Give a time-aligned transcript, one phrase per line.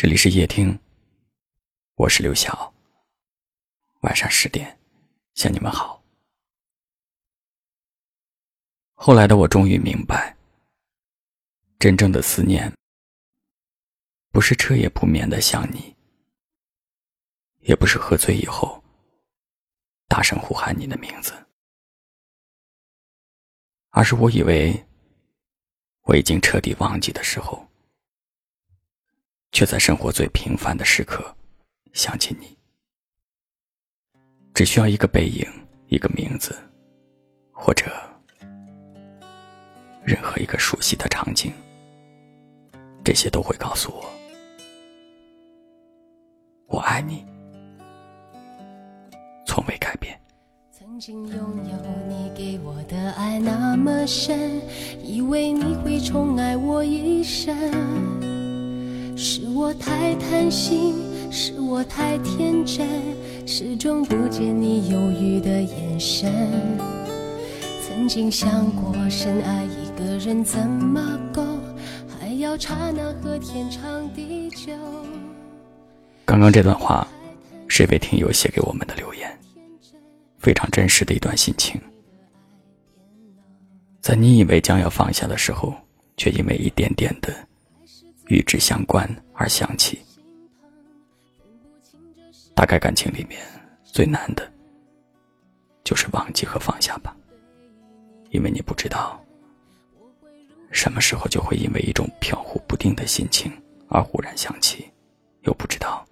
[0.00, 0.78] 这里是夜听，
[1.96, 2.72] 我是刘晓。
[4.02, 4.78] 晚上十点，
[5.34, 6.00] 向你们好。
[8.94, 10.36] 后来的我终于明白，
[11.80, 12.72] 真正的思念，
[14.30, 15.96] 不是彻夜不眠的想你，
[17.62, 18.80] 也不是喝醉以后
[20.06, 21.34] 大声呼喊你的名字，
[23.88, 24.86] 而是我以为
[26.02, 27.67] 我已经彻底忘记的时候。
[29.50, 31.34] 却在生活最平凡的时刻
[31.92, 32.56] 想起你，
[34.54, 35.44] 只需要一个背影，
[35.88, 36.56] 一个名字，
[37.52, 37.86] 或者
[40.04, 41.52] 任何一个熟悉的场景，
[43.02, 44.04] 这些都会告诉我，
[46.66, 47.24] 我爱你，
[49.46, 50.18] 从未改变。
[50.70, 51.76] 曾经拥有
[52.08, 54.60] 你给我的爱那么深，
[55.02, 58.27] 以为你会宠爱我一生。
[60.30, 60.94] 贪心，
[61.32, 62.86] 是我太天真，
[63.46, 66.30] 始终不见你犹豫的眼神。
[67.82, 71.42] 曾经想过深爱一个人怎么够，
[72.06, 74.70] 还要刹那和天长地久。
[76.26, 77.08] 刚刚这段话
[77.66, 79.38] 是一位听友写给我们的留言，
[80.38, 81.80] 非常真实的一段心情。
[84.02, 85.74] 在你以为将要放下的时候，
[86.18, 87.34] 却因为一点点的。
[88.26, 89.98] 与之相关而想起，
[92.58, 93.40] 大概感情里面
[93.84, 94.52] 最难的，
[95.84, 97.16] 就是忘记和放下吧。
[98.30, 99.24] 因为你不知道，
[100.72, 103.52] 什么时候就会因为一种飘忽不定的心情
[103.86, 104.90] 而忽然想起，
[105.42, 106.04] 又不知道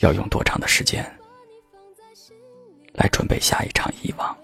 [0.00, 1.02] 要用多长的时间
[2.92, 4.36] 来准备下一场遗忘。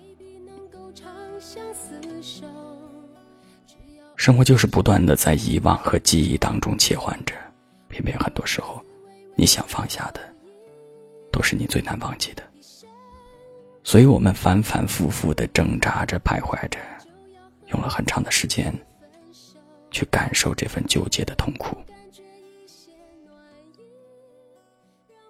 [4.16, 7.34] 生活就是不断的在遗忘和记忆当中切换着，
[7.88, 8.82] 偏偏很多时候，
[9.34, 10.20] 你想放下的，
[11.32, 12.42] 都是你最难忘记的。
[13.84, 16.78] 所以我们反反复复的挣扎着、徘徊着，
[17.68, 18.72] 用了很长的时间，
[19.90, 21.76] 去感受这份纠结的痛苦。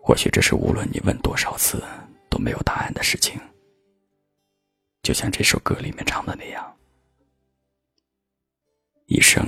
[0.03, 1.83] 或许这是无论你问多少次
[2.29, 3.41] 都没有答案的事情，
[5.03, 6.77] 就像这首歌里面唱的那样。
[9.07, 9.45] 一生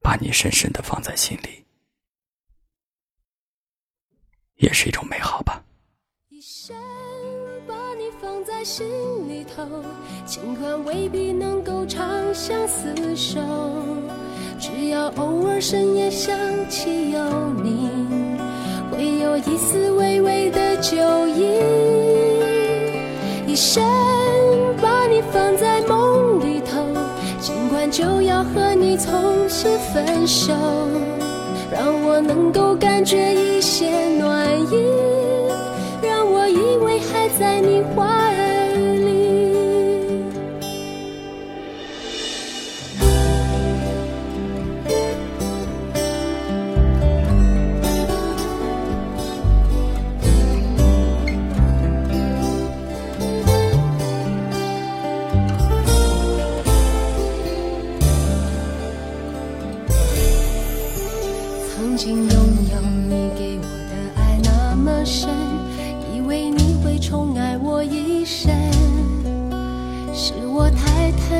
[0.00, 1.63] 把你深深的放在心里，
[4.56, 5.62] 也是一种美好吧。
[6.28, 6.76] 一生
[7.66, 8.86] 把你放在心
[9.28, 9.64] 里头，
[10.24, 12.02] 尽管未必能够长
[12.34, 13.40] 相厮守，
[14.58, 16.36] 只要偶尔深夜想
[16.68, 17.20] 起有
[17.62, 17.90] 你，
[18.90, 21.60] 会有一丝微微的酒意。
[23.46, 23.84] 一生
[24.80, 26.84] 把你放在梦里头，
[27.40, 28.44] 尽管就要。
[28.44, 30.52] 和你从此分手，
[31.74, 34.76] 让我能够感觉一些暖意，
[36.00, 38.23] 让我以为还在你怀。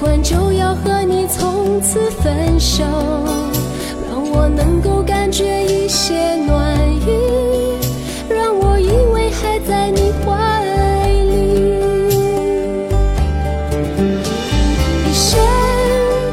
[0.00, 2.84] 欢就要和你从此分手，
[4.08, 7.08] 让我能够感觉一些暖意，
[8.28, 10.62] 让我以为还在你怀
[11.24, 11.80] 里，
[15.04, 15.40] 一生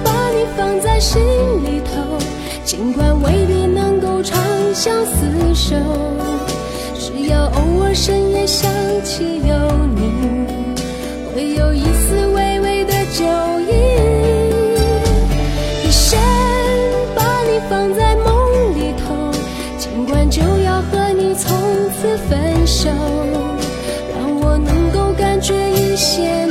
[0.03, 1.19] 把你放在心
[1.63, 2.19] 里头，
[2.63, 4.37] 尽管未必能够长
[4.75, 5.75] 相厮守，
[6.99, 8.69] 只要偶尔深夜想
[9.03, 9.55] 起有
[9.95, 10.45] 你，
[11.33, 13.54] 会有一丝微微的酒。
[22.29, 22.89] 分手
[24.13, 26.44] 让我能够感觉一些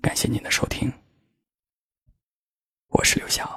[0.00, 0.90] 感谢您的收听。
[2.88, 3.49] 我是刘翔。